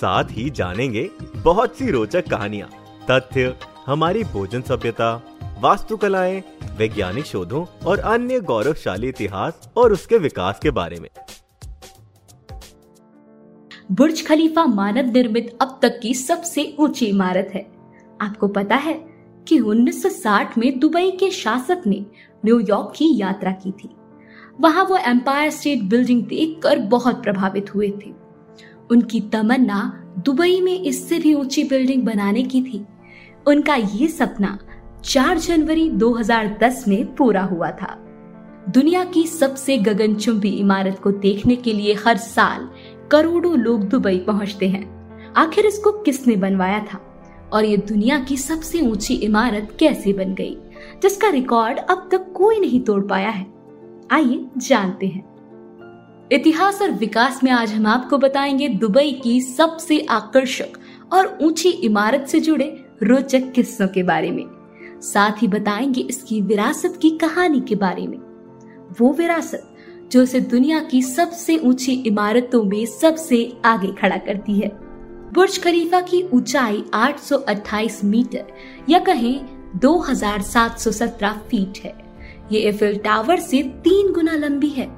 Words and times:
साथ 0.00 0.24
ही 0.30 0.50
जानेंगे 0.50 1.10
बहुत 1.36 1.76
सी 1.76 1.90
रोचक 1.90 2.28
कहानियाँ, 2.28 2.68
तथ्य, 3.10 3.54
हमारी 3.86 4.24
भोजन 4.24 4.62
सभ्यता, 4.62 5.14
वास्तुकलाएँ, 5.60 6.42
वैज्ञानिक 6.76 7.24
शोधों 7.24 7.64
और 7.86 7.98
अन्य 7.98 8.40
गौरवशाली 8.40 9.08
इतिहास 9.08 9.70
और 9.76 9.92
उसके 9.92 10.18
विकास 10.18 10.58
के 10.62 10.70
बारे 10.70 11.00
में। 11.00 11.08
बुर्ज 13.92 14.26
खलीफा 14.26 14.64
मानव 14.64 15.12
निर्मित 15.12 15.58
अब 15.62 15.78
तक 15.82 15.98
की 16.02 16.14
सबसे 16.14 16.76
ऊँची 16.78 17.06
इमारत 17.06 17.50
है। 17.54 17.66
आपको 18.20 18.48
पता 18.48 18.76
है 18.76 18.92
कि 19.48 19.58
1960 19.60 20.58
में 20.58 20.78
दुबई 20.78 21.10
के 21.10 21.30
शासक 21.30 21.82
ने 21.86 22.04
न्यूयॉर्क 22.44 22.92
की 22.96 23.20
यात्रा 23.20 23.52
की 23.52 23.70
थी। 23.72 23.90
वहाँ 24.60 24.84
वो 24.84 24.96
एम्पायर 24.96 25.50
स्टेट 25.50 25.82
बिल्डिंग 25.82 26.22
देखकर 26.22 26.78
बहुत 26.78 27.22
प्रभावित 27.22 27.74
हुए 27.74 27.90
थे। 27.90 28.27
उनकी 28.90 29.20
तमन्ना 29.20 30.04
दुबई 30.18 30.60
में 30.60 30.80
इससे 30.80 31.18
भी 31.18 31.34
ऊँची 31.34 31.64
बिल्डिंग 31.64 32.02
बनाने 32.02 32.42
की 32.42 32.62
थी। 32.62 32.86
उनका 33.46 33.74
ये 33.74 34.08
सपना 34.08 34.58
4 35.04 35.38
जनवरी 35.38 35.90
2010 35.90 36.84
में 36.88 37.14
पूरा 37.14 37.42
हुआ 37.42 37.70
था। 37.70 38.04
दुनिया 38.68 39.04
की 39.04 39.26
सबसे 39.26 39.78
गगनचुंबी 39.78 40.48
इमारत 40.48 40.98
को 40.98 41.10
देखने 41.10 41.56
के 41.56 41.72
लिए 41.72 41.94
हर 41.94 42.16
साल 42.16 42.68
करोड़ों 43.10 43.58
लोग 43.58 43.88
दुबई 43.88 44.18
पहुँचते 44.18 44.68
हैं। 44.68 44.98
आखिर 45.32 45.66
इसको 45.66 45.92
किसने 45.92 46.36
बनवाया 46.36 46.78
था? 46.78 47.04
और 47.52 47.64
ये 47.64 47.76
दुनिया 47.76 48.18
की 48.18 48.36
सबसे 48.36 48.80
ऊँची 48.80 49.14
इमारत 49.14 49.76
कैसे 49.80 50.12
बन 50.12 50.34
गई, 50.34 50.56
जिसका 51.02 51.28
रिकॉर्ड 51.28 51.78
अब 51.78 52.08
तक 52.12 52.32
कोई 52.32 52.60
नहीं 52.60 52.80
तोड़ 52.80 53.04
पाया 53.04 53.30
है? 53.30 53.46
आइए 54.10 54.46
जानते 54.56 55.06
हैं। 55.06 55.37
इतिहास 56.32 56.82
और 56.82 56.90
विकास 56.90 57.40
में 57.44 57.50
आज 57.50 57.72
हम 57.72 57.86
आपको 57.86 58.18
बताएँगे 58.18 58.68
दुबई 58.68 59.20
की 59.24 59.40
सबसे 59.40 60.00
आकर्षक 60.00 60.66
और 61.12 61.38
ऊँची 61.42 61.68
इमारत 61.68 62.26
से 62.28 62.40
जुड़े 62.40 62.84
रोचक 63.02 63.52
किस्सों 63.52 63.88
के 63.88 64.02
बारे 64.02 64.30
में। 64.30 64.44
साथ 65.00 65.42
ही 65.42 65.48
बताएँगे 65.48 66.00
इसकी 66.00 66.40
विरासत 66.40 66.98
की 67.02 67.10
कहानी 67.10 67.60
के 67.60 67.74
बारे 67.74 68.06
में। 68.06 68.18
वो 69.00 69.12
विरासत, 69.12 69.76
जो 70.12 70.22
इसे 70.22 70.40
दुनिया 70.40 70.80
की 70.80 71.02
सबसे 71.02 71.58
ऊँची 71.58 71.92
इमारतों 71.92 72.64
में 72.64 72.86
सबसे 72.86 73.52
आगे 73.64 73.92
खड़ा 73.92 74.16
करती 74.16 74.60
है। 74.60 74.68
बुर्ज 75.32 75.62
खलीफा 75.62 76.00
की 76.00 76.22
ऊंचाई 76.22 76.84
828 76.94 78.04
मीटर 78.04 78.44
या 78.88 78.98
कहें 78.98 79.46
2717 79.78 81.32
फीट 81.32 81.78
है। 81.84 81.94
ये 82.52 82.60
एफिल 82.60 82.96
टावर 82.96 83.40
से 83.40 83.62
तीन 83.62 84.12
गुना 84.12 84.32
लंबी 84.32 84.68
है। 84.68 84.97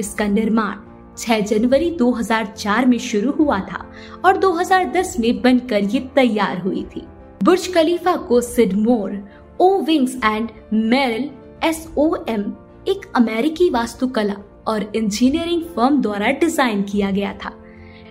इसका 0.00 0.26
निर्माण 0.26 0.84
6 1.18 1.40
जनवरी 1.40 1.90
2004 1.98 2.86
में 2.86 2.98
शुरू 2.98 3.32
हुआ 3.32 3.58
था 3.60 3.84
और 4.24 4.36
2010 4.36 5.18
में 5.20 5.40
बनकर 5.42 5.84
ये 5.84 6.00
तैयार 6.14 6.60
हुई 6.60 6.82
थी। 6.96 7.02
बुर्ज 7.44 7.72
खलीफा 7.74 8.16
को 8.28 8.40
Skidmore 8.40 9.18
Owings 9.80 10.16
and 10.24 10.48
Merrill, 10.72 11.28
S 11.64 11.88
O 11.98 12.14
M, 12.28 12.42
एक 12.88 13.06
अमेरिकी 13.16 13.68
वास्तुकला 13.70 14.36
और 14.68 14.90
इंजीनियरिंग 14.96 15.62
फर्म 15.76 16.00
द्वारा 16.02 16.30
डिज़ाइन 16.30 16.82
किया 16.82 17.10
गया 17.10 17.32
था। 17.44 17.52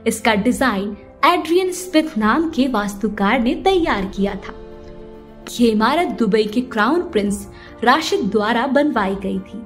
इसका 0.08 0.36
डिज़ाइन 0.36 0.96
एड्रियन 1.26 1.72
स्मिथ 1.72 2.18
नाम 2.18 2.50
के 2.50 2.68
वास्तुकार 2.68 3.40
ने 3.40 3.56
तैयार 3.56 4.06
किया 4.06 4.36
था। 4.36 4.54
ये 5.52 5.68
इमारत 5.68 6.08
दुबई 6.20 6.44
के 6.44 6.62
क्राउन 6.62 7.02
प्रिंस 7.02 7.48
राशिद 7.84 8.30
द्वारा 8.30 8.66
बनवाई 8.68 9.16
गई 9.16 9.40
थी। 9.40 9.62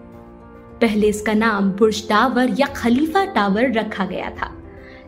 पहले 0.81 1.07
इसका 1.07 1.33
नाम 1.33 1.71
बुर्ज 1.71 2.07
टावर 2.09 2.55
या 2.59 2.67
खलीफा 2.75 3.23
टावर 3.25 3.71
रखा 3.73 4.05
गया 4.05 4.29
था। 4.31 4.51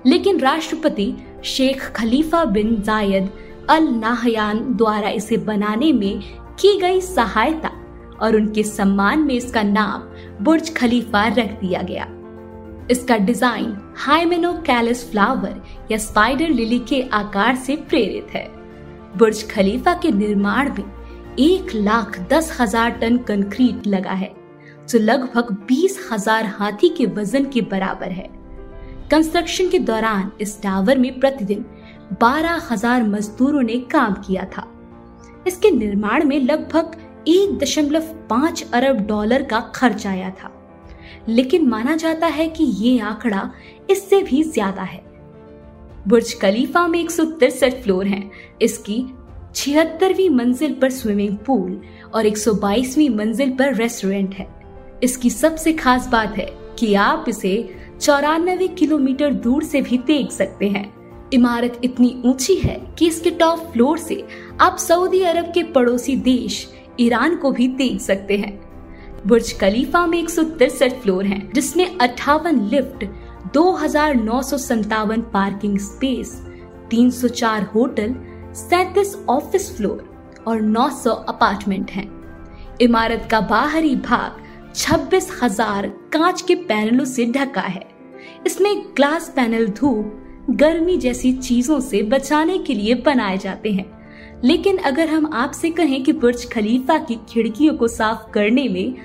लेकिन 0.05 0.39
राष्ट्रपति 0.39 1.13
शेख 1.45 1.83
खलीफा 1.95 2.43
बिन 2.45 2.81
जायद 2.81 3.29
अल 3.69 3.87
नाहयान 3.89 4.59
द्वारा 4.77 5.09
इसे 5.09 5.37
बनाने 5.39 5.91
में 5.93 6.21
की 6.59 6.77
गई 6.79 7.01
सहायता 7.01 7.71
और 8.21 8.35
उनके 8.35 8.63
सम्मान 8.63 9.19
में 9.19 9.33
इसका 9.35 9.63
नाम 9.63 10.43
बुर्ज 10.43 10.73
खलीफा 10.75 11.27
रख 11.27 11.59
दिया 11.61 11.81
गया। 11.81 12.07
इसका 12.91 13.17
डिज़ाइन 13.17 13.75
हाइमेनो 13.97 14.53
कैलिस 14.65 15.09
फ्लावर 15.11 15.61
या 15.91 15.97
स्पाइडर 15.97 16.49
लिली 16.49 16.79
के 16.89 17.01
आकार 17.13 17.55
से 17.55 17.75
प्रेरित 17.89 18.33
है। 18.33 18.47
बुर्ज 19.17 19.47
खलीफा 19.49 19.93
के 19.93 20.11
निर्माण 20.11 20.69
में 20.69 20.85
एक 21.39 21.73
लाख 21.75 22.19
दस 22.29 22.55
हज़ार 22.59 22.89
टन 22.91 23.17
कंक्रीट 23.27 23.87
लगा 23.87 24.11
है। 24.11 24.33
जो 24.89 24.99
लगभग 24.99 25.51
बीस 25.67 25.99
हज़ार 26.11 26.45
हाथी 26.49 26.89
के 26.89 27.05
वज़न 27.05 27.45
के 27.45 27.61
बराबर 27.61 28.11
है। 28.11 28.29
कंस्ट्रक्शन 29.11 29.69
के 29.69 29.79
दौरान 29.79 30.31
इस 30.41 30.61
टावर 30.61 30.97
में 30.97 31.19
प्रतिदिन 31.19 31.65
बारह 32.21 32.67
हज़ार 32.71 33.03
मजदूरों 33.03 33.61
ने 33.61 33.77
काम 33.91 34.13
किया 34.27 34.45
था। 34.57 34.67
इसके 35.47 35.71
निर्माण 35.71 36.25
में 36.25 36.39
लगभग 36.39 36.97
एक 37.27 37.57
दशमलव 37.57 38.13
पाँच 38.29 38.65
अरब 38.73 39.05
डॉलर 39.07 39.43
का 39.43 39.59
खर्च 39.75 40.05
आया 40.07 40.29
था। 40.29 40.51
लेकिन 41.29 41.67
माना 41.69 41.95
जाता 41.95 42.27
है 42.27 42.47
कि 42.47 42.63
ये 42.63 42.99
आंकड़ा 42.99 43.49
इससे 43.89 44.21
भी 44.23 44.43
ज़्यादा 44.43 44.81
है। 44.81 45.03
बुर्ज 46.07 46.33
खलीफा 46.41 46.87
में 46.87 46.99
एक 46.99 47.11
फ्लोर 47.83 48.05
हैं। 48.05 48.31
इसकी 48.61 49.03
छिहत्तरवीं 49.55 50.29
मंजिल 50.29 50.73
पर 50.73 50.89
स्विमिंग 50.89 51.37
पूल 51.37 51.81
और 52.15 52.25
122वीं 52.25 53.09
मंजिल 53.09 53.51
पर 53.51 53.73
रेस्टोरेंट 53.75 54.33
है। 54.33 54.47
इसकी 55.03 55.29
सबसे 55.29 55.73
खास 55.73 56.07
बात 56.07 56.37
है 56.37 56.49
कि 56.79 56.93
आप 56.93 57.25
इसे 57.27 57.75
चौरानवे 58.01 58.67
किलोमीटर 58.67 59.33
दूर 59.33 59.63
से 59.63 59.81
भी 59.81 59.97
देख 59.97 60.31
सकते 60.31 60.69
हैं 60.69 61.01
इमारत 61.33 61.81
इतनी 61.83 62.21
ऊँची 62.25 62.55
है 62.55 62.95
कि 62.99 63.07
इसके 63.07 63.31
टॉप 63.31 63.59
फ्लोर 63.59 63.97
से 63.97 64.27
आप 64.61 64.77
सऊदी 64.77 65.21
अरब 65.21 65.45
के 65.45 65.63
पड़ोसी 65.63 66.15
देश 66.15 66.73
ईरान 66.99 67.35
को 67.35 67.51
भी 67.51 67.67
देख 67.67 68.01
सकते 68.01 68.37
हैं 68.37 68.71
बुर्ज 69.27 69.59
खलीफा 69.59 70.05
में 70.07 70.19
एक 70.19 70.29
फ्लोर 71.01 71.25
हैं, 71.25 71.51
जिसमें 71.53 71.97
अट्ठावन 71.97 72.61
लिफ्ट 72.61 73.05
दो 73.53 73.79
पार्किंग 75.21 75.77
स्पेस 75.77 76.45
304 76.93 77.63
होटल 77.63 78.15
सैतीस 78.55 79.15
ऑफ़िस 79.29 79.77
फ्लोर 79.77 80.09
और 80.47 80.61
900 80.61 81.11
अपार्टमेंट 81.29 81.91
हैं। 81.91 82.09
इमारत 82.81 83.27
का 83.31 83.41
बाहरी 83.41 83.95
भाग 83.95 84.50
छब्बीस 84.75 85.29
हज़ार 85.41 85.87
कांच 86.13 86.41
के 86.41 86.55
पैनलों 86.55 87.05
से 87.05 87.25
ढका 87.27 87.61
है। 87.61 87.83
इसमें 88.47 88.83
ग्लास 88.97 89.31
पैनल 89.35 89.67
धूप, 89.69 90.17
गर्मी 90.51 90.97
जैसी 90.97 91.31
चीज़ों 91.33 91.79
से 91.79 92.01
बचाने 92.03 92.57
के 92.57 92.73
लिए 92.73 92.95
बनाए 92.95 93.37
जाते 93.37 93.71
हैं। 93.71 93.85
लेकिन 94.43 94.77
अगर 94.77 95.09
हम 95.09 95.29
आपसे 95.33 95.69
कहें 95.69 96.03
कि 96.03 96.13
बुर्ज 96.13 96.45
खलीफा 96.51 96.97
की 96.99 97.15
खिड़कियों 97.29 97.73
को 97.73 97.87
साफ़ 97.87 98.29
करने 98.31 98.67
में 98.69 98.95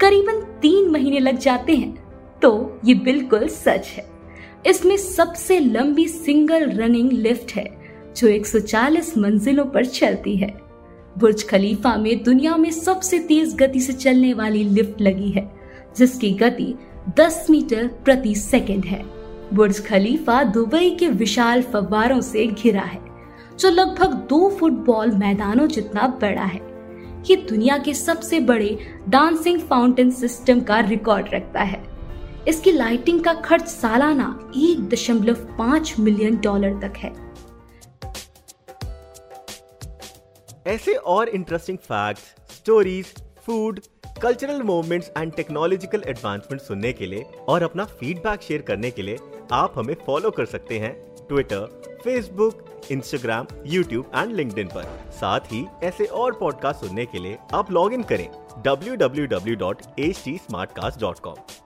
करीबन 0.00 0.40
तीन 0.62 0.90
महीने 0.90 1.18
लग 1.18 1.38
जाते 1.38 1.74
हैं 1.74 1.94
तो 2.42 2.80
ये 2.84 2.94
बिल्कुल 2.94 3.46
सच 3.48 3.88
है। 3.88 4.06
इसमें 4.66 4.96
सबसे 4.96 5.58
लंबी 5.60 6.06
सिंगल 6.08 6.70
रनिंग 6.70 7.12
लिफ्ट 7.12 7.52
है, 7.52 7.66
जो 8.16 8.28
140 8.28 9.16
मंजिलों 9.18 9.64
पर 9.64 9.84
चलती 9.86 10.36
है। 10.36 10.48
बुर्ज 11.18 11.48
खलीफा 11.48 11.96
में 11.96 12.22
दुनिया 12.22 12.56
में 12.56 12.70
सबसे 12.70 13.18
तेज 13.18 13.54
गति 13.54 13.80
से 13.80 13.92
चलने 13.92 14.34
वाली 14.34 14.64
लिफ्ट 14.64 15.00
लगी 15.00 15.30
है, 15.30 15.52
जिसकी 15.96 16.30
गति 16.30 16.74
10 17.18 17.46
मीटर 17.50 17.86
प्रति 17.86 18.34
सेकंड 18.34 18.84
है। 18.84 19.04
बुर्ज 19.54 19.86
खलीफा 19.86 20.42
दुबई 20.42 20.90
के 20.90 21.08
विशाल 21.08 21.62
फव्वारों 21.62 22.20
से 22.20 22.46
घिरा 22.46 22.82
है, 22.82 23.00
जो 23.58 23.70
लगभग 23.70 24.14
दो 24.14 24.50
फुटबॉल 24.50 25.10
मैदानों 25.10 25.66
जितना 25.66 26.06
बड़ा 26.22 26.44
है। 26.44 26.60
ये 27.30 27.36
दुनिया 27.36 27.78
के 27.78 27.94
सबसे 27.94 28.40
बड़े 28.40 28.78
डांसिंग 29.08 29.60
फाउंटेन 29.60 30.10
सिस्टम 30.10 30.60
का 30.60 30.80
रिकॉर्ड 30.80 31.26
रखता 31.34 31.60
है। 31.60 31.84
इसकी 32.48 32.72
लाइटिंग 32.72 33.20
का 33.20 33.34
खर्च 33.34 33.66
सालाना 33.66 34.52
एक 34.56 34.88
दशमलव 34.88 35.34
पाँच 35.34 35.94
मिलियन 35.98 36.36
डॉलर 36.36 36.80
तक 36.82 36.96
है। 36.96 37.25
ऐसे 40.66 40.94
और 40.94 41.28
interesting 41.28 41.78
facts, 41.78 42.22
stories 42.56 43.14
food 43.46 43.80
cultural 44.22 44.62
movements 44.62 45.10
and 45.18 45.32
technological 45.32 46.02
advancement 46.06 46.62
सुनने 46.62 46.92
के 46.92 47.06
लिए 47.06 47.24
और 47.48 47.62
अपना 47.62 47.84
फीडबैक 47.84 48.42
शेयर 48.42 48.62
करने 48.62 48.90
के 48.90 49.02
लिए 49.02 49.18
आप 49.52 49.72
हमें 49.76 49.96
फॉलो 50.06 50.30
कर 50.30 50.46
सकते 50.46 50.78
हैं 50.78 51.16
Twitter 51.28 51.82
Facebook 52.04 52.86
Instagram 52.90 53.46
YouTube 53.66 54.10
and 54.16 54.32
LinkedIn 54.32 54.68
पर। 54.68 55.10
साथ 55.12 55.40
ही 55.40 55.66
ऐसे 55.82 56.04
और 56.04 56.32
पॉडकास्ट 56.32 56.80
सुनने 56.80 57.06
के 57.06 57.18
लिए 57.18 57.38
आप 57.54 57.70
लॉग 57.70 57.92
इन 57.92 58.02
करें 58.02 58.28
www.htsmartcast.com 58.66 61.65